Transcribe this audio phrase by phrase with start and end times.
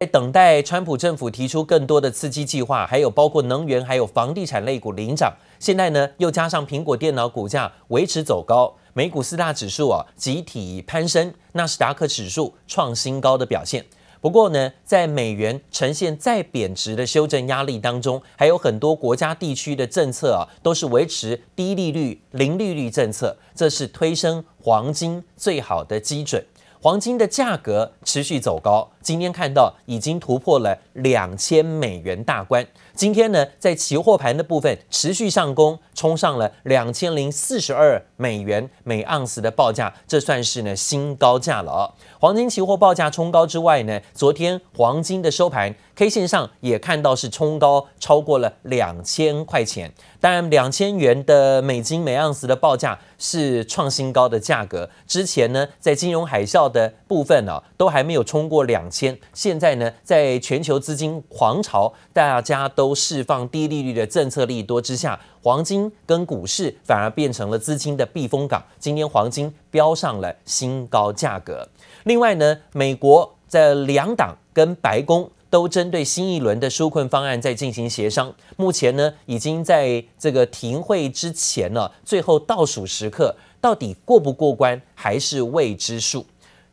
[0.00, 5.34] 在等待川普政府提出更多的刺激计划，还有包括能源，还有房地产类股领涨。
[5.58, 13.84] 现在呢，又加上苹果电脑股价维持走高，美股四大指数啊集体攀升，纳斯达克指数创新高的表现。
[14.20, 26.46] 不过呢，在美元呈现再贬值的修正压力当中，还有很多国家地区的政策啊，都是维持低利率、零利率政策，这是推升黄金最好的基准。
[26.80, 32.66] 黄金的价格持续走高，今天看到已经突破了两千美元大关。
[32.94, 41.94] 今天呢，在期货盘的部分持续上攻，冲上了两千零四十二美元每盎司的报价，这算是呢新高价了哦。
[42.20, 49.90] 黄金期货报价冲高之外呢，昨天黄金的收盘 K 线上也看到是冲高超过了两千块钱。
[50.20, 54.90] 当然，两千元的美金每盎司的报价是创新高的价格。
[55.06, 59.16] 之前呢，在金融海啸的部分呢、啊，都还没有冲过两千。
[59.32, 68.60] 现在呢，在全球资金狂潮，大家都释放低利率的政策利多之下，黄金跟股市反而变成了资金的避风港。
[68.80, 71.68] 今天黄金飙上了新高价格。
[72.02, 75.30] 另外呢，美国在两党跟白宫。
[75.50, 86.26] 都针对新一轮的纾困方案在进行协商，目前呢，已经在这个停会之前了，最后倒数时刻，到底过不过关还是未知数。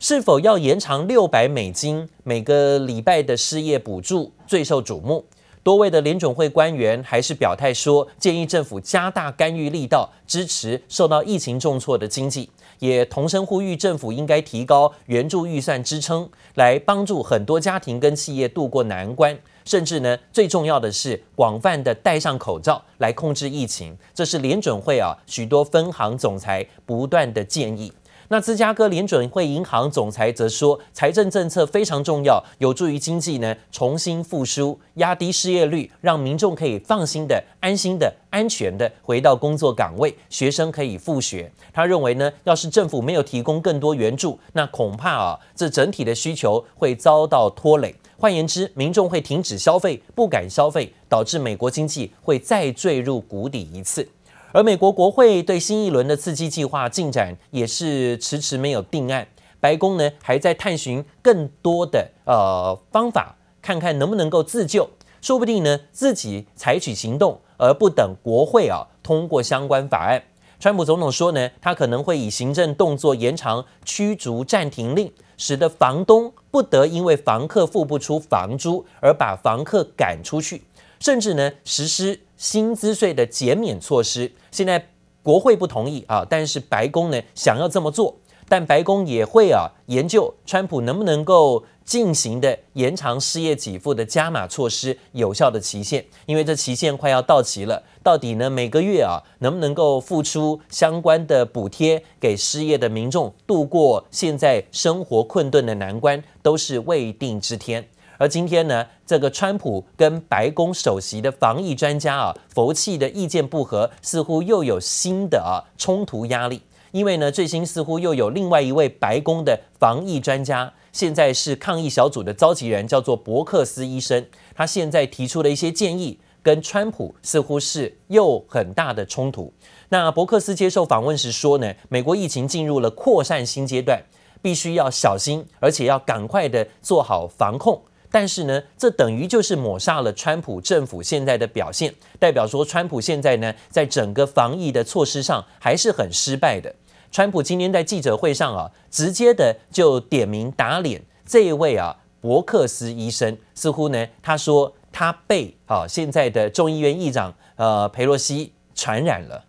[0.08, 5.24] 是否要延长六百美金每个礼拜的失业补助最受瞩目。
[5.64, 12.48] 多位的联准会官员还是表态说，建议政府加大干预力道，支持受到疫情重挫的经济。
[12.78, 19.36] 也同声呼吁政府应该提高援助预算支撑，来帮助很多家庭跟企业渡过难关。
[19.64, 23.98] 甚至呢，最重要的是广泛的戴上口罩来控制疫情。
[24.14, 27.92] 这是联准会啊许多分行总裁不断的建议。
[28.28, 41.50] 那芝加哥联准会银行总裁则说，财政政策非常重要，有助于经济呢重新复苏，压低失业率，让民众可以放心的、安心的、安全的回到工作岗位，学生可以复学。
[41.72, 47.94] 他认为呢，要是政府没有提供更多援助，那恐怕啊，这整体的需求会遭到拖累。
[48.18, 54.08] 换言之，民众会停止消费，不敢消费，导致美国经济会再坠入谷底一次。
[54.52, 59.26] 而美国国会对新一轮的刺激计划进展也是迟迟没有定案，
[59.60, 64.88] 白宫呢还在探寻更多的呃方法，看看能不能够自救，
[65.20, 70.22] 说不定呢自己采取行动，而不等国会啊通过相关法案。
[70.58, 80.62] 川普总统说呢，他可能会以行政动作延长驱逐暂停令，使得房东不得因为房客付不出房租而把房客赶出去。
[80.98, 84.32] 甚至呢，实施薪资税的减免措施。
[84.50, 84.88] 现在
[85.22, 88.16] 国会不同意啊，但是白宫呢想要这么做，
[88.48, 97.82] 但白宫也会啊研究川普能不能够进行的延长失业给付的加码措施有效的期限，因为这期限快要到期了。
[98.02, 107.88] 到底呢每个月啊能不能够付出相关的补贴给失业的民众度过现在生活困顿的难关，都是未定之天。
[108.18, 116.62] 而今天呢，这个川普跟白宫首席的防疫专家啊，佛气的意见不合，似乎又有新的啊冲突压力。
[116.92, 124.24] 因为呢，最新似乎又有另外一位白宫的防疫专家，现在是抗疫小组的召集人，叫做伯克斯医生。
[124.54, 129.52] 他现在提出的一些建议，跟川普似乎是又很大的冲突。
[129.90, 134.02] 那伯克斯接受访问时说呢，美国疫情进入了扩散新阶段，
[134.40, 137.82] 必须要小心，而且要赶快的做好防控。
[138.16, 146.74] 但是呢，这等于就是抹杀了川普政府现在的表现，代表说川普现在呢，在整个防疫的措施上还是很失败的。
[147.12, 159.44] 川普今天在记者会上啊，直接的就点名打脸这一位啊，伯克斯医生，似乎呢，他说他被啊现在的众议院议长呃佩洛西传染了。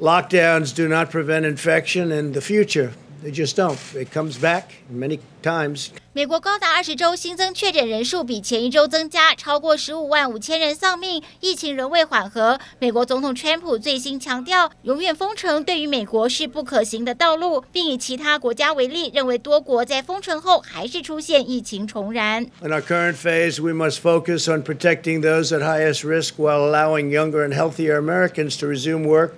[0.00, 2.90] Lockdowns do not prevent infection in the future.
[3.23, 3.77] They just don't.
[3.93, 5.89] It comes back many times.
[6.11, 12.59] 美国高达二十周新增确诊人数比前一周增加，超过十五万五千人丧命，疫情仍未缓和。
[12.79, 22.47] 美国总统川普最新强调，永远封城对于美国是不可行的道路，并以其他国家为例，认为多国在封城后还是出现疫情重燃。
[22.63, 27.47] In our current phase, we must focus on protecting those at highest risk while allowing younger
[27.47, 29.33] and healthier Americans to resume work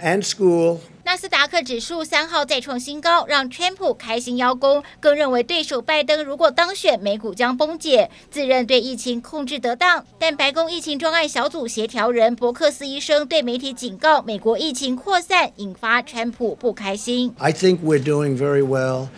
[0.00, 0.78] and school.
[1.05, 8.09] 纳斯达克指数三号再创新高，让川普开心邀功，更认为对手拜登如果当选，美股将崩解。
[8.31, 17.35] 自认对疫情控制得当，但白宫疫情专案小组协调人伯克斯医生对媒体警告，美国疫情扩散引发川普不开心。
[17.37, 19.09] I think we're doing very well.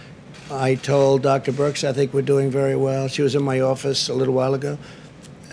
[0.50, 1.52] I told Dr.
[1.52, 3.08] Berks I think we're doing very well.
[3.08, 4.80] She was in my office a little while ago.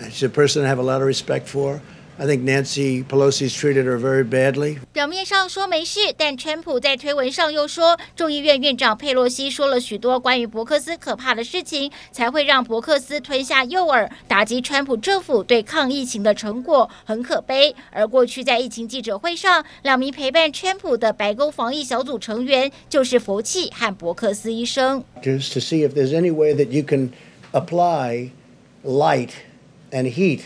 [0.09, 1.79] She's a person I have a lot of respect for.
[2.19, 4.77] I think Nancy Pelosi's treated her very badly.
[4.93, 17.75] 表面上说没事，但川普在推文上又说，众议院院长佩洛西说了许多关于伯克斯可怕的事情，才会让伯克斯吞下诱饵，打击川普政府对抗疫情的成果，很可悲。
[17.89, 25.03] 而过去在疫情记者会上，两名陪伴川普的白宫防疫小组成员就是佛奇和伯克斯医生。
[25.23, 27.09] Just to see if there's any way that you can
[27.51, 28.29] apply
[28.85, 29.31] light
[29.91, 30.41] and heat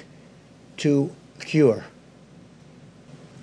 [0.77, 1.85] to cure.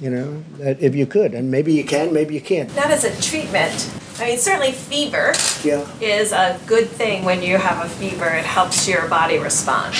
[0.00, 2.75] You know, if you could, and maybe you can, maybe you can't.
[2.75, 3.91] Not as a treatment.
[4.19, 5.32] I mean, certainly fever
[5.62, 5.87] Yeah.
[6.00, 8.26] is a good thing when you have a fever.
[8.26, 9.94] It helps your body respond.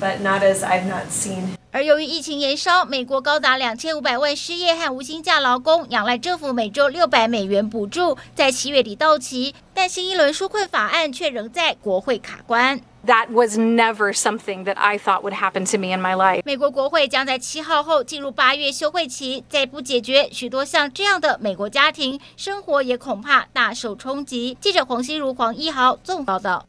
[0.00, 12.80] But not as I've not seen 而由于疫情延烧，美国高达两千五百万失业和无薪假劳工，仰赖政府每周六百美元补助，在七月底到期，但新一轮纾困法案却仍在国会卡关。
[13.04, 16.42] That was never something that I thought would happen to me in my life.
[16.44, 24.56] 美国国会将在七号后进入八月休会期，再不解决，许多像这样的美国家庭生活也恐怕大受冲击。
[24.60, 26.66] 记者黄心如、黄一豪综报道。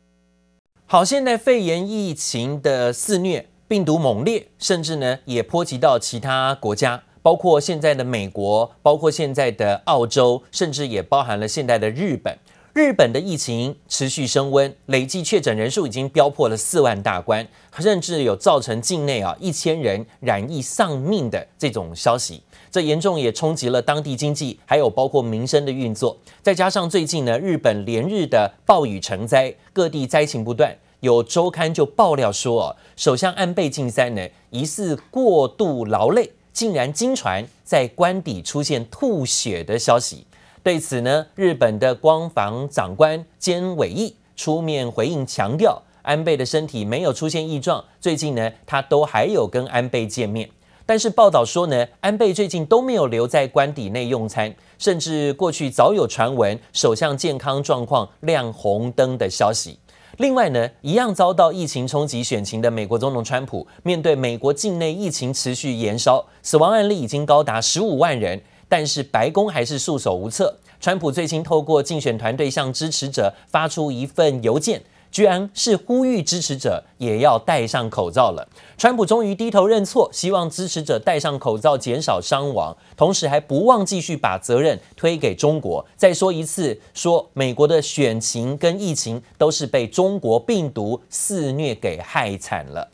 [0.87, 3.47] 好，现在肺炎疫情的肆虐。
[3.67, 12.37] 病毒猛烈，甚至呢也波及到其他国家，包括现在的美国，包括现在的澳洲，甚至也包含了现在的日本。
[12.73, 17.47] 日本的疫情持续升温，累计确诊人数已经飙破了四万大关，
[17.79, 22.43] 甚至有造成境内啊一千人染疫丧命的这种消息。
[22.69, 26.17] 这严重也冲击了当地经济，还有包括民生的运作。
[26.43, 30.77] 再加上最近呢，日本连日的暴雨成灾，各地灾情不断。
[31.01, 40.25] 有周刊就爆料说，首相安倍晋三呢疑似过度劳累，竟然惊传在官邸出现吐血的消息。
[40.63, 47.83] 对此呢，日本的光房长官菅义伟出面回应，强调安倍的身体没有出现异状。
[48.01, 50.49] 最近呢，他都还有跟安倍见面。
[50.87, 59.79] 但是报道说呢，安倍最近都没有留在官邸内用餐，甚至过去早有传闻首相健康状况亮红灯的消息。
[60.17, 70.57] 另外呢，一样遭到疫情冲击选情的美国总统川普，面对美国境内疫情持续延烧，死亡案例已经高达十五万人，但是白宫还是束手无策。
[70.79, 74.81] 川普最新透过竞选团队向支持者发出一份邮件。
[75.15, 78.45] 居然是呼吁支持者也要戴上口罩了。
[78.77, 85.85] 川普终于低头认错，希望支持者戴上口罩，减少伤亡，同时还不忘继续把责任推给中国。
[85.95, 92.89] 再说一次，说美国的选情跟疫情都是被中国病毒肆虐给害惨了。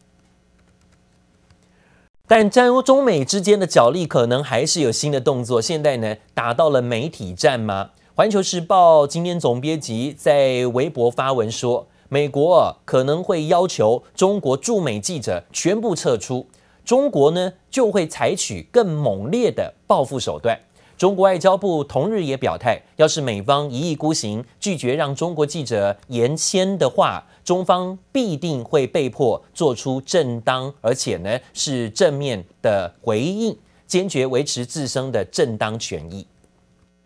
[2.28, 5.60] 但战中美之间的角力可能还是有新的动作。
[5.60, 7.90] 现在呢，打到了媒体战吗？
[8.14, 11.88] 环球时报今天总编辑在微博发文说。
[12.14, 16.46] 美国可能会要求中国驻美记者全部撤出，
[16.84, 20.60] 中国呢就会采取更猛烈的报复手段。
[20.98, 36.28] 中国外交部同日也表态，要是美方一意孤行，拒绝让中国记者延签的话，中方必定会被迫做出正当而且呢是正面的回应，坚决维持自身的正当权益。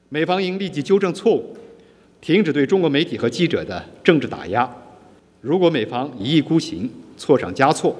[0.10, 1.56] 美方应立即纠正错误，
[2.20, 4.68] 停止对中国媒体和记者的政治打压。
[5.46, 7.96] 如果美方一意孤行、错上加错，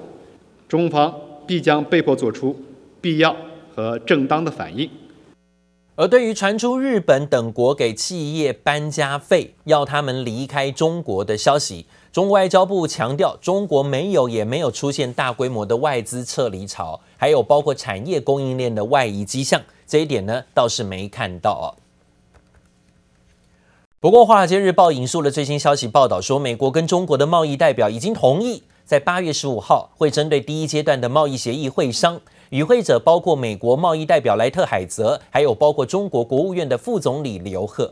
[0.68, 1.14] 中方
[1.46, 2.60] 必将被迫做出
[3.00, 3.38] 必要
[3.76, 4.90] 和正当的反应。
[5.96, 21.70] 而对于传出日本等国给企业搬家费，要他们离开中国的消息，中国外交部强调，中国没有也没有出现大规模的外资撤离潮，还有包括产业供应链的外移迹象，这一点呢倒是没看到啊。
[24.06, 32.22] 不过，《华尔街日报》引述了最新消息报道说，美国跟中国的贸易代表已经同意，在八月十五号会针对第一阶段的贸易协议会商，
[32.52, 37.92] 与会者包括美国贸易代表莱特海泽，还有包括中国国务院的副总理刘鹤。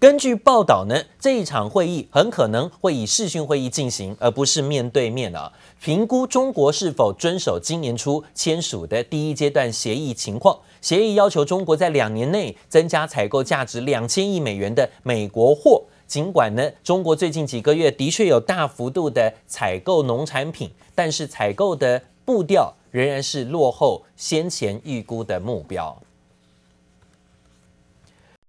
[0.00, 5.52] 根据报道呢，这一场会议很可能会以视讯会议进行，而不是面对面啊。
[5.82, 10.56] 评估中国是否遵守今年初签署的第一阶段协议情况。
[10.80, 15.82] 协议要求中国在两年内增加采购价值两千亿美元的美国货。
[16.06, 26.00] 尽管呢，中国最近几个月的确有大幅度的采购农产品，但是采购的步调仍然是落后先前预估的目标。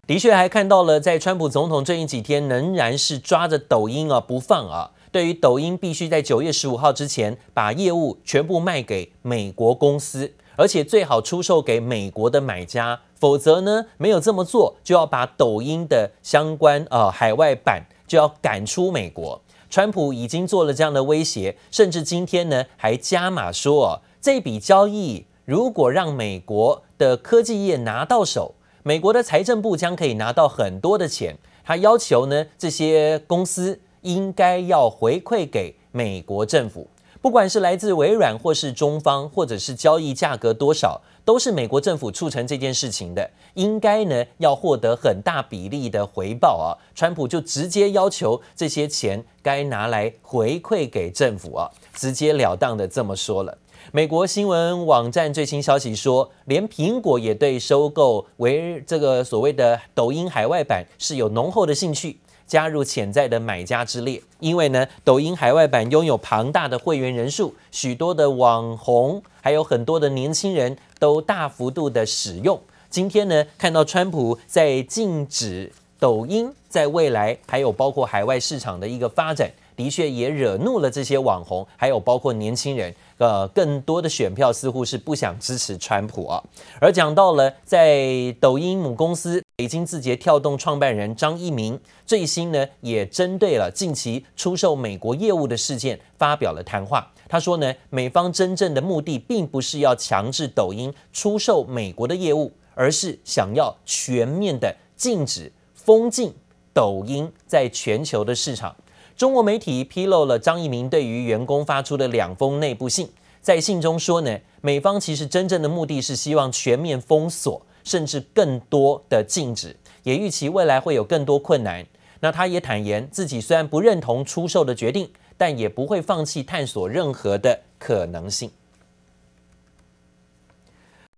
[0.10, 4.90] 的确还看到了，在川普总统最近几天仍然是抓着抖音啊不放啊。
[5.12, 19.40] 对于抖音，必须在九月十五号之前把业务全部卖给美国公司，而且最好出售给美国的买家否则呢，没有这么做，就要把抖音的相关呃海外版就要赶出美国。
[19.70, 28.56] 川普已经做了这样的威胁，甚至今天呢还加码说哦，这笔交易如果让美国的科技业拿到手，
[28.90, 31.38] 美国的财政部将可以拿到很多的钱。
[31.64, 36.88] 他要求呢这些公司应该要回馈给美国政府，
[37.22, 41.00] 不管是来自微软或是中方，或者是交易价格多少。
[41.24, 46.74] 都是美国政府促成这件事情的，应该呢要获得很大比例的回报啊。
[46.96, 53.56] 川普就直接要求这些钱该拿来回馈给政府啊，直截了当的这么说了。
[53.92, 62.20] 美国新闻网站最新消息说，连苹果也对收购为这个所谓的抖音海外版是有浓厚的兴趣。
[62.46, 72.60] 加入潜在的买家之列，因为呢，抖音海外版拥有庞大的会员人数，许多的网红，还有很多的年轻人都大幅度的使用。
[72.90, 82.94] 今天呢，看到川普在禁止抖音在未来还有包括海外市场的一个发展，的确也惹怒了这些网红，还有包括年轻人。
[83.20, 86.42] 呃，更多的选票似乎是不想支持川普啊。
[86.80, 97.12] 而讲到了在抖音母公司北京字节跳动创办人张一鸣，最新呢也针对了近期出售美国业务的事件发表了谈话。
[97.28, 106.34] 他说呢，美方真正的目的并不是要强制抖音出售美国的业务，而是想要全面的禁止封禁
[106.74, 108.74] 抖音在全球的市场。
[109.20, 113.10] 中国媒体披露了张一鸣对于员工发出的两封内部信，
[113.42, 121.86] 在信中说呢，美方其实真正的目的是希望全面封锁，甚至更多的禁止，也预期未来会有更多困难。
[122.22, 128.50] 那他也坦言自己虽然不认同出售的决定，但也不会放弃探索任何的可能性。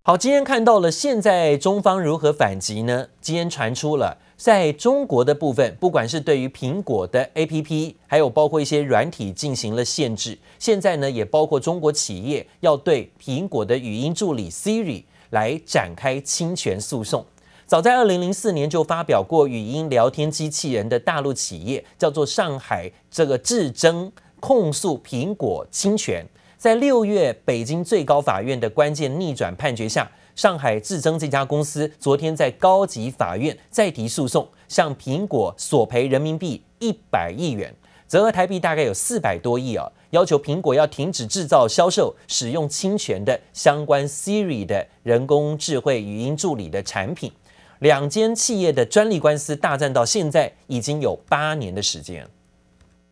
[0.01, 3.09] 好，今天看到了，现在中方如何反击呢？
[3.21, 4.17] 今天传出了。
[4.41, 10.35] 在中国的部分，不管是对于苹果的 APP，还有包括一些软体进行了限制。
[10.57, 17.23] 现在呢，也包括中国企业要对苹果的语音助理 Siri 来展开侵权诉讼。
[17.67, 26.25] 早在二零零四年就发表过语音聊天机器人的大陆企业叫做上海这个智臻控诉苹果侵权。
[26.57, 30.09] 在六月，北京最高法院的关键逆转判决下。
[30.35, 37.73] 上海智臻这家公司昨天在高级法院再提诉讼，向苹果索赔人民币一百亿元，
[38.07, 47.31] 折合台币大概有四百多亿啊，要求苹果要停止制造、销售使用侵权的相关 Siri 的人工智慧语音助理的产品。
[47.79, 52.27] 两间企业的专利官司大战到现在已经有八年的时间。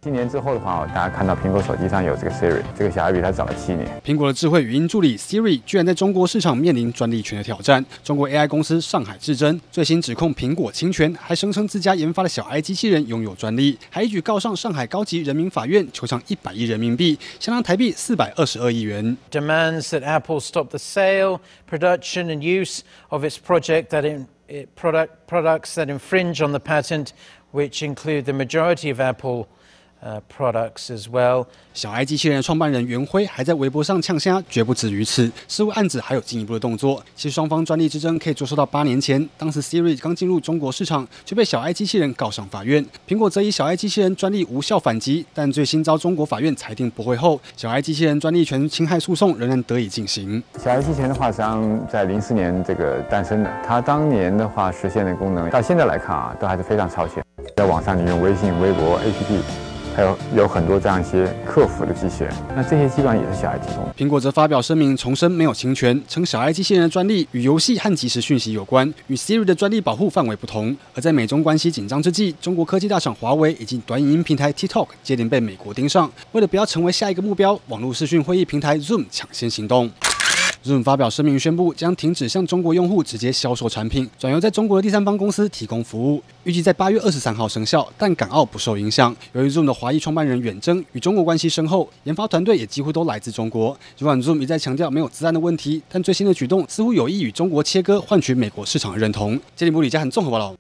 [0.01, 3.85] 七年之后的话，大家看到苹果手机上有这个 Siri，这个小孩比它早了七年。
[4.01, 7.85] 苹果的智慧语音助理 Siri 居然在中国市场面临专利权的挑战。
[8.01, 19.17] 中国 AI 公司上海智臻最新指控苹果侵权，还声称自家研发的小爱机器人拥有专利，还一举告上上海高级人民法院，求偿一百亿人民币，相当台币四百二十二亿元。
[19.29, 22.79] Demands that Apple stop the sale, production and use
[23.09, 24.27] of its project that in
[24.77, 27.07] product products that infringe on the patent,
[27.51, 29.47] which include the majority of Apple.
[30.01, 31.45] 呃，products as well。
[31.73, 35.29] 小爱机器人创办人袁辉还在微博上呛虾，绝不止于此。
[35.47, 37.01] 似乎案子还有进一步的动作。
[37.15, 42.85] 其实双方专利之争可以追溯到八年前，当时 Siri 刚进入中国市场，就被小爱机器人告上法院。
[43.07, 50.41] 苹果则以小爱机器人专利无效反击，但最新遭中国法院裁定驳回后，小爱机器人专利权侵害诉讼仍然得以进行。
[50.61, 57.23] 小爱机器人的话，实际上在零四年这个诞生的，它当年的话实现的功能，到现在来看啊，都还是非常超前。
[57.55, 59.68] 在网上，你用微信、微博、APP。
[59.99, 63.85] 还有有很多这样一些客服的机器人，那这些基本上也是小爱提供。
[63.97, 70.73] 苹果则发表声明重申没有侵权，称小爱机器人的专利与游戏和即时讯息有关，与 Siri 的专利保护范围不同。
[70.95, 79.91] 而在美中关系紧张之际，中国科技大厂华为以及短影音平台 TikTok 接连被美国盯上，为了不要成为下一个目标，网络视讯会议平台 Zoom 抢先行动。
[80.65, 87.87] Zoom 发表声明宣布，将停止向中国用户直接销售产品，转由在中国的第三方公司提供服务，预计在八月二十三号生效。
[87.97, 89.15] 但港澳不受影响。
[89.31, 93.77] 由于 Zoom 的华裔创办人远征与中国关系深厚，研发团队也几乎都来自中国。
[93.95, 99.39] 尽管 Zoom 一再强调没有资安的问题，但最新的举动似乎有意与中国切割，换取美国市场的认同。
[99.55, 100.53] 杰里姆里加很综合报道。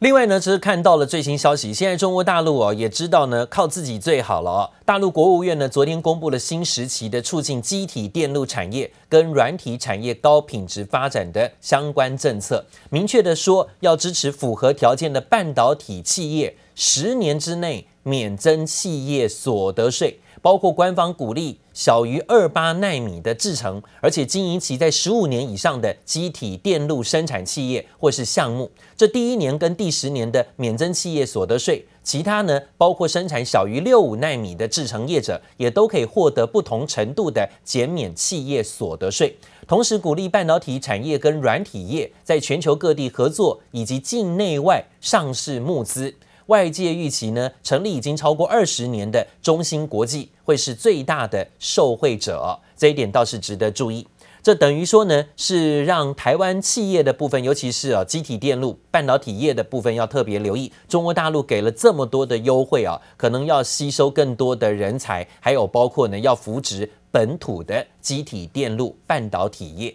[0.00, 4.70] 另外呢，就是看到了最新消息，现在中国大陆哦也知道呢，靠自己最好了哦。
[4.86, 20.18] 大陆国务院呢昨天公布了新时期的促进机体电路产业跟软体产业高品质发展的相关政策，明确的说要支持符合条件的半导体企业十年之内免征企业所得税。
[20.42, 31.86] 包括官方鼓励小于二八纳米的制程，而且经营期在十五年以上的机体电路生产企业或是项目，这第一年跟第十年的免征企业所得税。
[32.02, 39.36] 其他呢，包括生产小于六五纳米的制程业者，也都可以获得不同程度的减免企业所得税。
[39.68, 46.14] 同时鼓励半导体产业跟软体业在全球各地合作，以及境内外上市募资。
[46.50, 54.04] 外界预期呢，成立已经超过二十年的中芯国际会是最大的受惠者，这一点倒是值得注意。
[54.42, 60.72] 这等于说呢，是让台湾企业的部分，尤其是啊，积体电路半导体业的部分要特别留意。
[60.88, 69.94] 中国大陆给了这么多的优惠啊，可能要吸收更多的人才，还有包括呢，要扶植本土的积体电路半导体业。